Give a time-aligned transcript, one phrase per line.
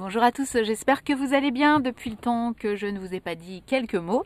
[0.00, 3.12] Bonjour à tous, j'espère que vous allez bien depuis le temps que je ne vous
[3.12, 4.24] ai pas dit quelques mots.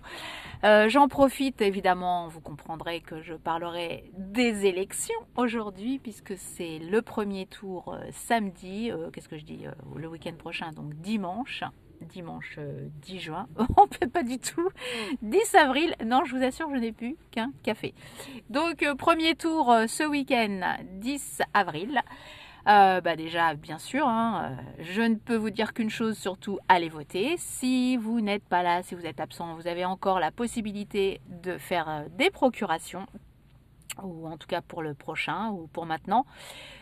[0.63, 7.03] Euh, j'en profite évidemment, vous comprendrez que je parlerai des élections aujourd'hui puisque c'est le
[7.03, 9.65] premier tour euh, samedi, euh, qu'est-ce que je dis,
[9.97, 11.65] le week-end prochain, donc dimanche
[12.01, 12.59] dimanche
[13.03, 14.69] 10 juin, on peut pas du tout,
[15.23, 17.95] 10 avril, non je vous assure je n'ai plus qu'un café.
[18.49, 22.01] Donc premier tour ce week-end 10 avril.
[22.67, 26.59] Euh, bah déjà, bien sûr, hein, euh, je ne peux vous dire qu'une chose, surtout
[26.69, 27.37] allez voter.
[27.37, 31.59] Si vous n'êtes pas là, si vous êtes absent, vous avez encore la possibilité de
[31.59, 33.07] faire euh, des procurations
[34.03, 36.27] ou en tout cas pour le prochain ou pour maintenant.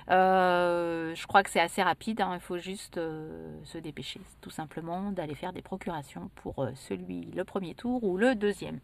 [0.09, 5.35] je crois que c'est assez rapide, hein, il faut juste se dépêcher tout simplement d'aller
[5.35, 8.80] faire des procurations pour celui, le premier tour ou le deuxième.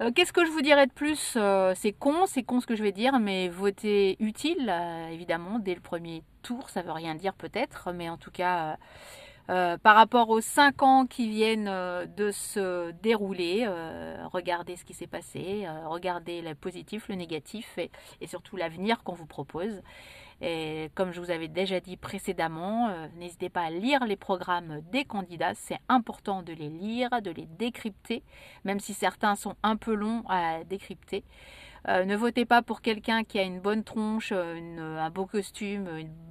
[0.00, 2.74] Euh, qu'est-ce que je vous dirais de plus euh, C'est con, c'est con ce que
[2.74, 7.14] je vais dire, mais voter utile, euh, évidemment, dès le premier tour, ça veut rien
[7.14, 8.78] dire peut-être, mais en tout cas,
[9.82, 13.66] par rapport aux cinq ans qui viennent de se dérouler,
[14.32, 19.26] regardez ce qui s'est passé, regardez le positif, le négatif et surtout l'avenir qu'on vous
[19.26, 19.82] propose.
[20.42, 24.80] Et comme je vous avais déjà dit précédemment, euh, n'hésitez pas à lire les programmes
[24.90, 25.54] des candidats.
[25.54, 28.22] C'est important de les lire, de les décrypter,
[28.64, 31.24] même si certains sont un peu longs à décrypter.
[31.88, 35.88] Euh, ne votez pas pour quelqu'un qui a une bonne tronche, un beau costume,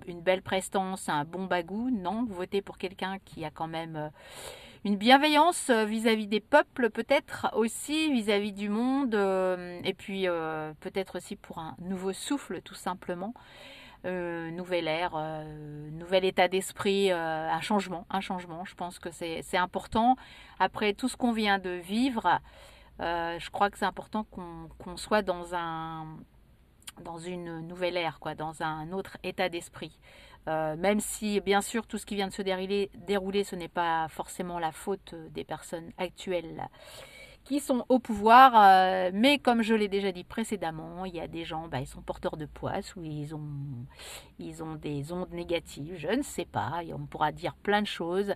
[0.08, 1.92] une, belle prestance, un bon bagou.
[1.92, 4.10] Non, votez pour quelqu'un qui a quand même euh,
[4.86, 9.14] une bienveillance vis-à-vis des peuples, peut-être aussi vis-à-vis du monde,
[9.84, 10.26] et puis
[10.80, 13.34] peut-être aussi pour un nouveau souffle, tout simplement.
[14.05, 18.64] Euh, nouvelle ère, euh, nouvel état d'esprit, euh, un changement, un changement.
[18.64, 20.16] Je pense que c'est important.
[20.58, 22.39] Après tout ce qu'on vient de vivre,
[23.00, 26.06] je crois que c'est important qu'on soit dans un
[27.03, 29.97] dans une nouvelle ère, quoi, dans un autre état d'esprit.
[30.47, 34.08] même si, bien sûr, tout ce qui vient de se dérouler, dérouler ce n'est pas
[34.09, 36.67] forcément la faute des personnes actuelles
[37.50, 38.53] qui sont au pouvoir.
[38.55, 41.88] Euh, mais comme je l'ai déjà dit précédemment, il y a des gens, bah, ils
[41.88, 43.41] sont porteurs de poisse ou ils ont,
[44.38, 45.96] ils ont des ondes négatives.
[45.97, 46.81] Je ne sais pas.
[46.94, 48.35] on pourra dire plein de choses.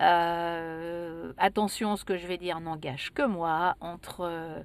[0.00, 3.76] Euh, attention, ce que je vais dire n'engage que moi.
[3.80, 4.64] Entre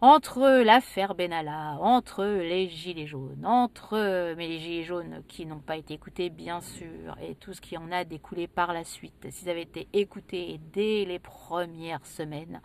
[0.00, 5.76] entre l'affaire Benalla, entre les gilets jaunes, entre mais les gilets jaunes qui n'ont pas
[5.76, 9.50] été écoutés bien sûr, et tout ce qui en a découlé par la suite, s'ils
[9.50, 12.60] avaient été écoutés dès les premières semaines,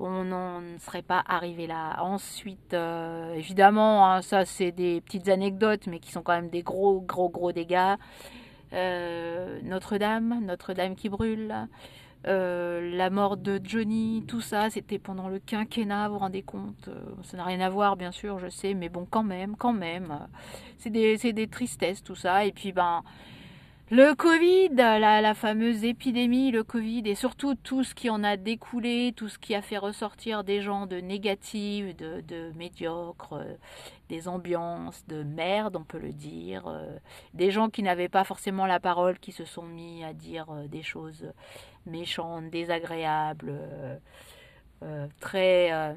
[0.00, 2.02] on n'en serait pas arrivé là.
[2.02, 6.62] Ensuite, euh, évidemment, hein, ça c'est des petites anecdotes, mais qui sont quand même des
[6.62, 7.96] gros, gros, gros dégâts.
[8.72, 11.54] Euh, Notre-Dame, Notre-Dame qui brûle.
[12.26, 16.88] Euh, la mort de Johnny, tout ça, c'était pendant le quinquennat, vous vous rendez compte
[16.88, 19.72] euh, Ça n'a rien à voir, bien sûr, je sais, mais bon, quand même, quand
[19.72, 20.18] même.
[20.78, 22.44] C'est des, des, tristesses, tout ça.
[22.44, 23.02] Et puis, ben,
[23.92, 29.12] le Covid, la, fameuse épidémie, le Covid, et surtout tout ce qui en a découlé,
[29.16, 33.54] tout ce qui a fait ressortir des gens de négatifs, de, médiocres, euh,
[34.08, 36.98] des ambiances de merde, on peut le dire, euh,
[37.34, 40.82] des gens qui n'avaient pas forcément la parole, qui se sont mis à dire des
[40.82, 41.32] choses
[41.86, 43.52] méchantes, désagréables,
[45.20, 45.96] très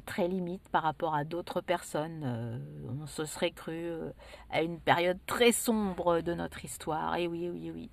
[0.00, 2.22] très limite par rapport à d'autres personnes.
[2.24, 2.58] Euh,
[3.02, 4.10] on se serait cru euh,
[4.50, 7.16] à une période très sombre de notre histoire.
[7.16, 7.90] Et oui, oui, oui.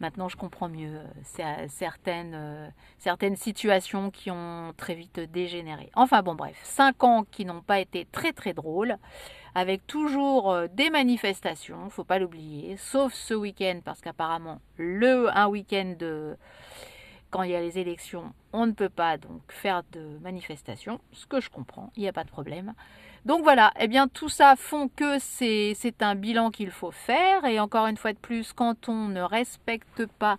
[0.00, 1.00] Maintenant, je comprends mieux
[1.40, 5.90] euh, certaines, certaines situations qui ont très vite dégénéré.
[5.94, 8.96] Enfin bon, bref, cinq ans qui n'ont pas été très très drôles,
[9.54, 15.94] avec toujours des manifestations, faut pas l'oublier, sauf ce week-end parce qu'apparemment le un week-end
[15.98, 16.36] de
[17.30, 21.26] quand il y a les élections, on ne peut pas donc faire de manifestations, ce
[21.26, 22.74] que je comprends, il n'y a pas de problème.
[23.24, 27.60] Donc voilà, eh bien tout ça font que c'est un bilan qu'il faut faire, et
[27.60, 30.38] encore une fois de plus, quand on ne respecte pas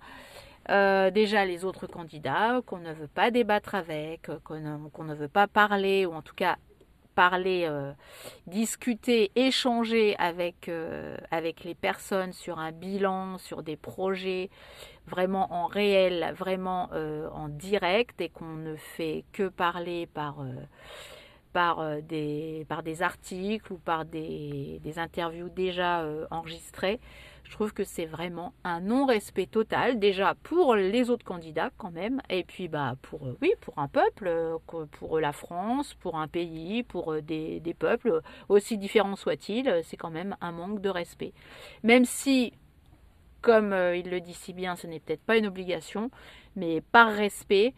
[0.69, 5.47] euh, déjà les autres candidats, qu'on ne veut pas débattre avec, qu'on ne veut pas
[5.47, 6.57] parler, ou en tout cas
[7.15, 7.91] parler, euh,
[8.47, 14.49] discuter, échanger avec, euh, avec les personnes sur un bilan, sur des projets
[15.11, 20.37] vraiment en réel, vraiment euh, en direct et qu'on ne fait que parler par,
[21.53, 26.99] par, des, par des articles ou par des, des interviews déjà enregistrées
[27.51, 32.21] je trouve que c'est vraiment un non-respect total, déjà pour les autres candidats quand même,
[32.29, 34.57] et puis bah pour euh, oui pour un peuple, euh,
[34.91, 39.97] pour la France, pour un pays, pour euh, des, des peuples, aussi différents soient-ils, c'est
[39.97, 41.33] quand même un manque de respect.
[41.83, 42.53] Même si,
[43.41, 46.11] comme il le dit si bien, ce n'est peut-être pas une obligation,
[46.55, 47.73] mais par respect,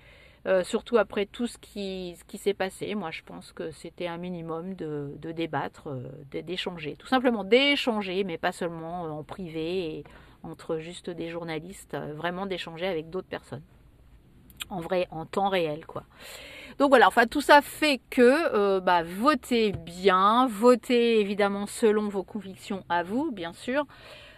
[0.45, 2.95] euh, surtout après tout ce qui, s'est passé.
[2.95, 6.95] Moi, je pense que c'était un minimum de, débattre, euh, d'échanger.
[6.97, 10.03] Tout simplement d'échanger, mais pas seulement euh, en privé et
[10.43, 13.63] entre juste des journalistes, vraiment d'échanger avec d'autres personnes.
[14.69, 16.03] En vrai, en temps réel, quoi.
[16.79, 22.83] Donc voilà, enfin tout ça fait que bah, votez bien, votez évidemment selon vos convictions
[22.89, 23.85] à vous, bien sûr.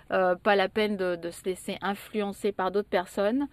[0.10, 3.48] Pas la peine de, se laisser influencer par d'autres personnes.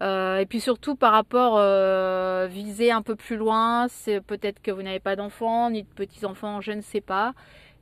[0.00, 4.70] Euh, et puis surtout par rapport euh, viser un peu plus loin, c'est peut-être que
[4.70, 7.34] vous n'avez pas d'enfants ni de petits enfants, je ne sais pas,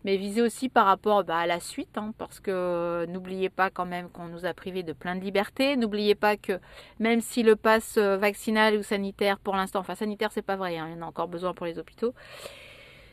[0.04, 3.84] mais visez aussi par rapport bah, à la suite, hein, parce que n'oubliez pas quand
[3.84, 5.76] même qu'on nous a privés de plein de libertés.
[5.76, 6.58] N'oubliez pas que
[7.00, 10.78] même si le pass euh, vaccinal ou sanitaire pour l'instant, enfin sanitaire c'est pas vrai,
[10.78, 12.14] hein, il y en a encore besoin pour les hôpitaux.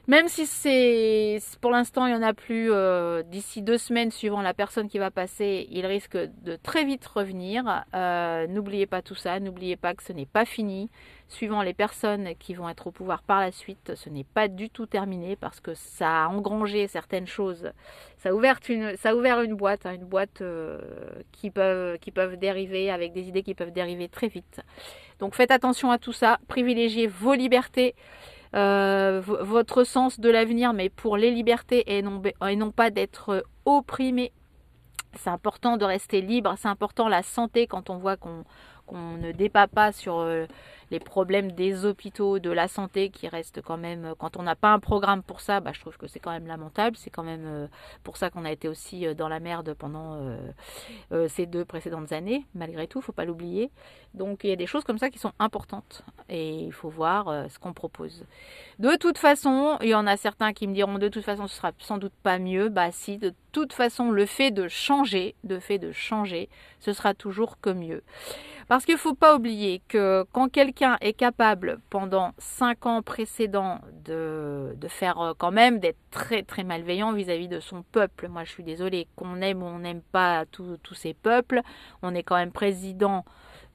[0.06, 4.42] Même si c'est pour l'instant il n'y en a plus euh, d'ici deux semaines suivant
[4.42, 7.86] la personne qui va passer, il risque de très vite revenir.
[7.96, 10.90] Euh, n'oubliez pas tout ça, n'oubliez pas que ce n'est pas fini.
[11.30, 14.70] Suivant les personnes qui vont être au pouvoir par la suite, ce n'est pas du
[14.70, 17.72] tout terminé parce que ça a engrangé certaines choses.
[18.18, 20.82] Ça a ouvert une, ça a ouvert une boîte, hein, une boîte euh,
[21.32, 24.60] qui, peuvent, qui peuvent dériver avec des idées qui peuvent dériver très vite.
[25.20, 27.96] Donc faites attention à tout ça, privilégiez vos libertés.
[28.56, 34.32] Euh, votre sens de l'avenir, mais pour les libertés et non, pas d'être opprimé.
[35.16, 38.44] C'est important de rester libre, c'est important la santé quand on voit qu'on
[39.18, 40.46] ne dépasse pas sur euh,
[40.94, 44.56] les problèmes des hôpitaux, de la santé qui restent quand même, euh, quand on n'a
[44.56, 46.96] pas un programme pour ça, bah, je trouve que c'est quand même lamentable.
[46.98, 47.68] C'est quand même euh,
[48.04, 50.04] pour ça qu'on a été aussi euh, dans la merde pendant
[51.28, 53.72] ces deux précédentes années, malgré tout, faut pas l'oublier.
[54.14, 57.50] Donc il y a des choses comme ça qui sont importantes et il faut voir
[57.50, 58.26] ce qu'on propose.
[58.78, 61.56] De toute façon, il y en a certains qui me diront de toute façon ce
[61.56, 62.70] sera sans doute pas mieux.
[62.70, 66.50] Bah si, de toute façon le fait de changer, de fait de changer,
[66.80, 68.04] ce sera toujours que mieux.
[68.68, 74.76] Parce qu'il faut pas oublier que quand quelqu'un est capable pendant cinq ans précédents de,
[74.78, 78.52] de faire euh, quand même, d'être très très malveillant vis-à-vis de son peuple, moi je
[78.52, 81.62] suis désolée, qu'on aime ou on n'aime pas tous ces peuples,
[82.02, 83.26] on est quand même président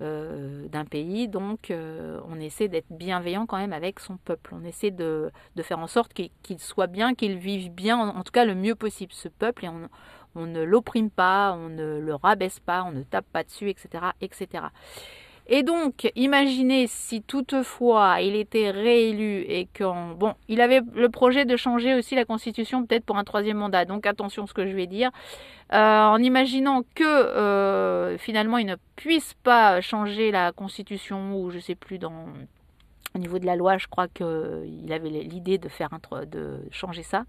[0.01, 4.55] euh, d'un pays, donc euh, on essaie d'être bienveillant quand même avec son peuple.
[4.55, 8.31] On essaie de, de faire en sorte qu'il soit bien, qu'il vive bien, en, tout
[8.31, 9.89] cas le mieux possible ce peuple, et on,
[10.37, 14.05] on ne l'opprime pas, on ne le rabaisse pas, on ne tape pas dessus, etc.
[14.21, 14.67] etc.
[15.51, 20.09] Et donc, imaginez si toutefois il était réélu et qu'on...
[20.11, 23.87] Bon, il avait le projet de changer aussi la Constitution peut-être pour un troisième mandat.
[23.87, 25.11] Donc attention à ce que je vais dire.
[25.73, 31.59] Euh, en imaginant que euh, finalement il ne puisse pas changer la Constitution ou je
[31.59, 32.27] sais plus dans...
[33.19, 37.03] Au niveau de la loi, je crois qu'il avait l'idée de faire un, de changer
[37.03, 37.25] ça.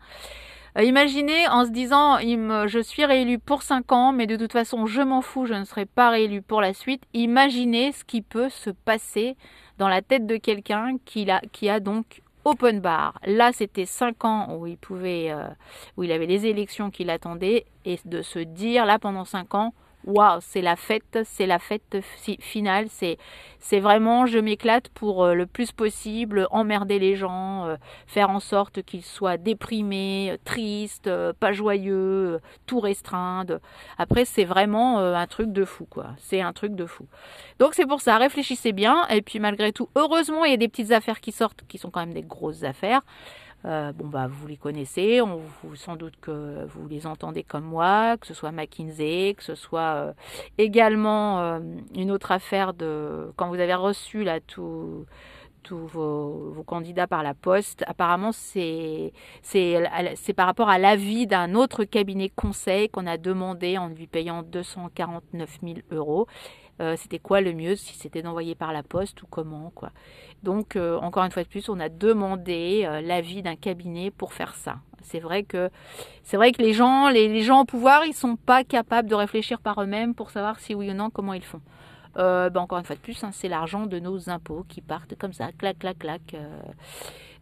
[0.78, 4.86] Euh, imaginez en se disant je suis réélu pour 5 ans, mais de toute façon
[4.86, 7.02] je m'en fous, je ne serai pas réélu pour la suite.
[7.16, 9.36] Imaginez ce qui peut se passer
[9.80, 13.20] dans la tête de quelqu'un qui a, qui a donc open bar.
[13.26, 15.48] Là, c'était 5 ans où il pouvait, euh,
[15.98, 19.74] où il avait les élections qui l'attendaient, et de se dire là pendant 5 ans,
[20.06, 21.98] waouh, c'est la fête, c'est la fête
[22.40, 23.18] finale, c'est
[23.60, 27.76] c'est vraiment je m'éclate pour euh, le plus possible emmerder les gens, euh,
[28.08, 33.60] faire en sorte qu'ils soient déprimés, tristes, euh, pas joyeux, tout restreindre.
[33.98, 37.06] Après c'est vraiment un truc de fou quoi, c'est un truc de fou.
[37.60, 40.70] Donc c'est pour ça, réfléchissez bien et puis malgré tout, heureusement, il y a des
[40.70, 43.02] petites affaires qui sortent qui sont quand même des grosses affaires.
[43.66, 47.66] Euh, bon bah vous les connaissez, on vous, sans doute que vous les entendez comme
[47.66, 50.14] moi, que ce soit McKinsey, que ce soit euh,
[50.58, 51.60] également euh,
[51.94, 55.06] une autre affaire de quand vous avez reçu là tous
[55.70, 57.84] vos, vos, candidats par la poste.
[57.86, 59.12] Apparemment, c'est
[59.42, 64.42] c'est par rapport à l'avis d'un autre cabinet conseil qu'on a demandé en lui payant
[64.42, 66.28] 249 000 euros.
[66.80, 69.92] Euh, c'était quoi le mieux, si c'était d'envoyer par la poste ou comment, quoi.
[70.44, 74.34] Donc, euh, encore une fois de plus, on a demandé euh, l'avis d'un cabinet pour
[74.34, 74.78] faire ça.
[75.02, 75.70] C'est vrai que
[76.24, 79.60] c'est vrai que les gens, les, gens au pouvoir, ils sont pas capables de réfléchir
[79.60, 81.62] par eux-mêmes pour savoir si oui ou non comment ils font.
[82.16, 85.32] Ben, encore une fois de plus, hein, c'est l'argent de nos impôts qui partent comme
[85.32, 86.36] ça, clac, clac, clac.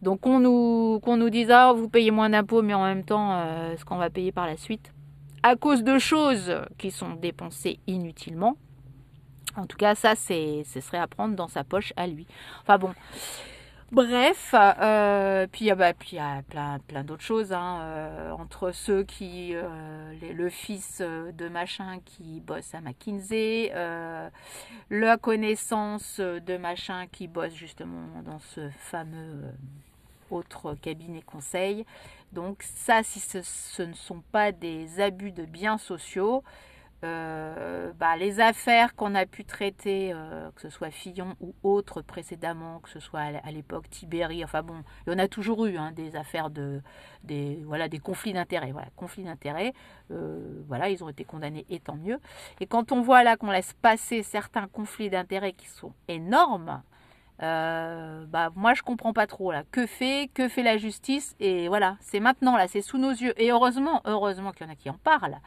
[0.02, 3.42] Donc qu'on nous, qu'on nous dise, ah, vous payez moins d'impôts, mais en même temps,
[3.76, 4.92] ce qu'on va payer par la suite,
[5.42, 8.56] à cause de choses qui sont dépensées inutilement,
[9.58, 12.26] en tout cas, ça, c'est, ce serait à prendre dans sa poche à lui.
[12.62, 12.94] Enfin bon.
[13.90, 19.02] Bref, euh, puis il bah, y a plein, plein d'autres choses, hein, euh, entre ceux
[19.02, 23.72] qui, euh, le fils de machin qui bosse à McKinsey,
[24.90, 29.54] la connaissance de machin qui bosse justement dans ce fameux
[30.30, 31.86] autre cabinet conseil.
[32.34, 36.44] Donc ça, si ce ne sont pas des abus de biens sociaux,
[37.04, 42.02] euh, bah, les affaires qu'on a pu traiter, euh, que ce soit Fillon ou autres
[42.02, 45.76] précédemment, que ce soit à l'époque Tibéri, enfin bon, il y en a toujours eu
[45.76, 46.82] hein, des affaires de,
[47.22, 49.74] des, voilà, des conflits d'intérêts, voilà, conflits d'intérêts,
[50.10, 52.18] euh, voilà, ils ont été condamnés et tant mieux.
[52.58, 56.82] Et quand on voit là qu'on laisse passer certains conflits d'intérêts qui sont énormes,
[57.40, 59.62] bah moi je comprends pas trop là.
[59.70, 61.36] Que fait, que fait la justice?
[61.38, 63.40] Et voilà, c'est maintenant là, c'est sous nos yeux.
[63.40, 65.38] Et heureusement, heureusement qu'il y en a qui en parlent.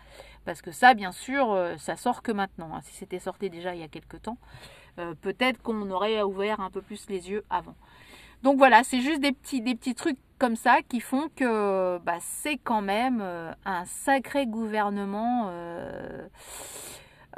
[0.46, 2.72] Parce que ça, bien sûr, euh, ça sort que maintenant.
[2.74, 2.82] Hein.
[2.84, 4.38] Si c'était sorti déjà il y a quelques temps,
[5.00, 7.76] euh, peut-être qu'on aurait ouvert un peu plus les yeux avant.
[8.44, 12.82] Donc voilà, c'est juste des petits, trucs comme ça qui font que bah, c'est quand
[12.82, 15.52] même euh, un sacré gouvernement.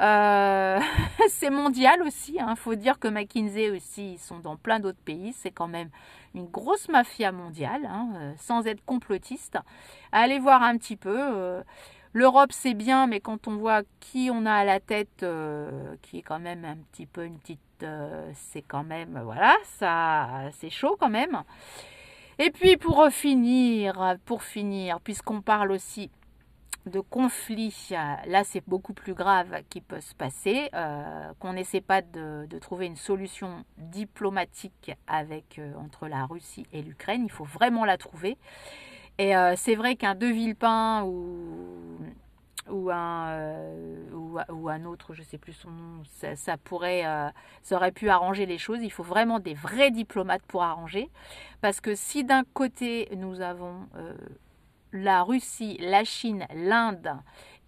[0.00, 2.34] c'est mondial aussi.
[2.36, 2.56] Il hein.
[2.56, 5.34] faut dire que McKinsey aussi, ils sont dans plein d'autres pays.
[5.34, 5.90] C'est quand même
[6.34, 9.58] une grosse mafia mondiale, hein, sans être complotiste.
[10.10, 11.62] Allez voir un petit peu.
[12.16, 16.18] L'Europe, c'est bien, mais quand on voit qui on a à la tête, euh, qui
[16.18, 17.58] est quand même un petit peu une petite...
[17.82, 19.20] Euh, c'est quand même...
[19.24, 21.42] Voilà, ça, c'est chaud quand même.
[22.38, 26.08] Et puis pour finir, pour finir, puisqu'on parle aussi
[26.86, 32.02] de conflits, là c'est beaucoup plus grave qui peut se passer, euh, qu'on n'essaie pas
[32.02, 37.96] de, trouver une solution diplomatique avec, entre la Russie et l'Ukraine, il faut vraiment la
[37.96, 38.36] trouver.
[39.18, 41.83] Et c'est vrai qu'un De Villepin ou,
[42.70, 44.10] ou, un, euh,
[44.50, 46.02] ou, un autre, je sais plus son nom,
[46.34, 47.28] ça, pourrait, euh,
[47.62, 48.78] ça aurait pu arranger les choses.
[48.82, 51.10] Il faut vraiment des vrais diplomates pour arranger.
[51.60, 53.88] Parce que si d'un côté nous avons
[54.92, 57.12] la Russie, la Chine, l'Inde,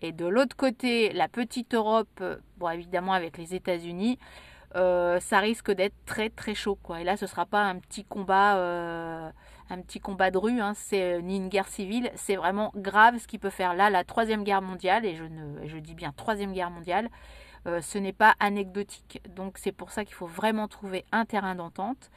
[0.01, 2.23] et de l'autre côté la petite Europe,
[2.59, 4.19] bon évidemment avec les États-Unis,
[4.75, 7.01] ça risque d'être très très chaud quoi.
[7.01, 9.33] Et là, ce sera pas un petit combat
[9.71, 13.19] un petit combat de rue, hein, c'est euh, ni une guerre civile, c'est vraiment grave
[13.19, 16.13] ce qui peut faire là la troisième guerre mondiale, et je, ne, je dis bien
[16.17, 17.09] troisième guerre mondiale,
[17.67, 19.21] euh, ce n'est pas anecdotique.
[19.35, 22.11] Donc c'est pour ça qu'il faut vraiment trouver un terrain d'entente.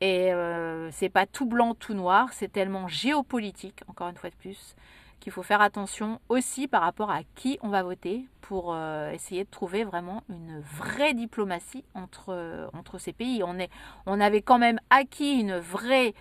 [0.00, 4.34] Et euh, c'est pas tout blanc, tout noir, c'est tellement géopolitique, encore une fois de
[4.34, 4.76] plus,
[5.20, 9.44] qu'il faut faire attention aussi par rapport à qui on va voter pour euh, essayer
[9.44, 13.42] de trouver vraiment une vraie diplomatie entre, entre ces pays.
[13.42, 13.70] On, est,
[14.04, 16.12] on avait quand même acquis une vraie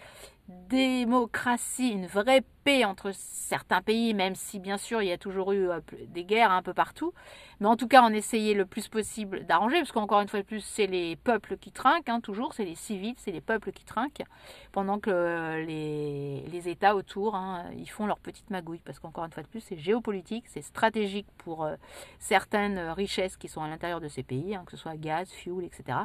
[0.47, 2.43] démocratie, une vraie
[2.85, 6.51] entre certains pays, même si bien sûr il y a toujours eu euh, des guerres
[6.51, 7.13] un peu partout.
[7.59, 10.45] Mais en tout cas, on essayait le plus possible d'arranger, parce qu'encore une fois de
[10.45, 13.85] plus, c'est les peuples qui trinquent, hein, toujours, c'est les civils, c'est les peuples qui
[13.85, 14.23] trinquent,
[14.71, 19.31] pendant que euh, les, États autour, hein, ils font leur petite magouille, parce qu'encore une
[19.31, 21.75] fois de plus, c'est géopolitique, c'est stratégique pour euh,
[22.17, 25.63] certaines richesses qui sont à l'intérieur de ces pays, hein, que ce soit gaz, fuel,
[25.63, 25.99] etc.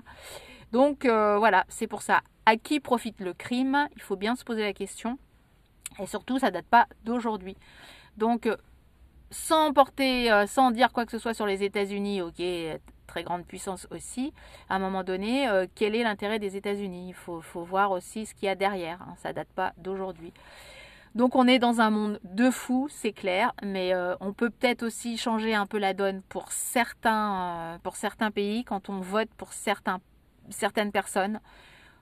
[0.73, 3.88] Donc voilà, c'est pour ça à qui profite le crime?
[3.97, 5.19] Il faut bien se poser la question.
[6.00, 7.57] Et surtout, ça date pas d'aujourd'hui.
[8.16, 8.57] Donc, euh,
[9.30, 12.42] sans porter, euh, sans dire quoi que ce soit sur les États-Unis, ok,
[13.07, 14.33] très grande puissance aussi,
[14.69, 17.09] à un moment donné, euh, quel est l'intérêt des États-Unis?
[17.09, 19.00] Il faut, voir aussi ce qu'il y a derrière.
[19.02, 19.14] Hein.
[19.16, 20.33] ça date pas d'aujourd'hui.
[21.16, 25.19] Donc on est dans un monde de fous, c'est clair, mais on peut peut-être aussi
[25.19, 29.99] changer un peu la donne pour certains, pour certains pays quand on vote pour certains,
[30.50, 31.40] certaines personnes.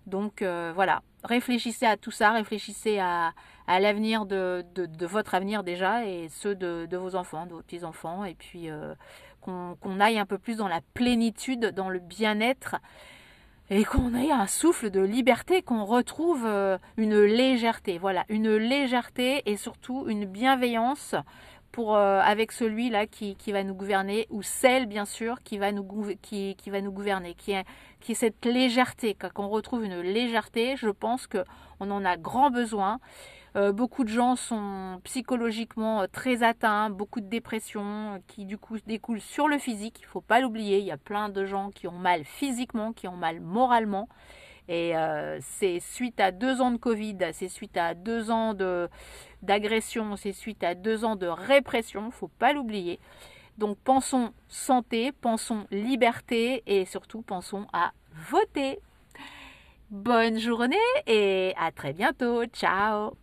[0.07, 3.33] Donc voilà, réfléchissez à tout ça, réfléchissez à,
[3.81, 4.65] l'avenir de,
[5.07, 8.95] votre avenir déjà et ceux de, vos enfants, de vos petits-enfants, et puis euh,
[9.41, 12.77] qu'on aille un peu plus dans la plénitude, dans le bien-être,
[13.71, 19.43] et qu'on ait un souffle de liberté, qu'on retrouve euh, une légèreté, voilà, une légèreté
[19.45, 21.15] et surtout une bienveillance
[21.71, 25.87] pour, avec celui-là qui, va nous gouverner, ou celle bien sûr qui va nous,
[26.23, 27.65] qui, qui va nous gouverner, qui est
[28.01, 33.01] qui cette légèreté, qu'on retrouve une légèreté, je pense qu'on en a grand besoin.
[33.57, 38.59] Euh, beaucoup de gens sont psychologiquement euh, très atteints, beaucoup de dépression euh, qui du
[38.59, 40.01] coup découlent sur le physique.
[40.01, 42.93] Il ne faut pas l'oublier, il y a plein de gens qui ont mal physiquement,
[42.93, 44.09] qui ont mal moralement.
[44.71, 44.93] Et
[45.41, 48.53] c'est suite à deux ans de Covid, c'est suite à deux ans
[49.41, 53.01] d'agression, c'est suite à deux ans de répression, il ne faut pas l'oublier.
[53.57, 57.93] Donc pensons santé, pensons liberté et surtout pensons à
[58.31, 58.79] voter.
[59.91, 60.77] Bonne journée
[61.07, 62.45] et à très bientôt.
[62.45, 63.17] Ciao